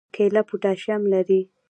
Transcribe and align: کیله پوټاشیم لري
کیله 0.15 0.41
پوټاشیم 0.49 1.01
لري 1.13 1.41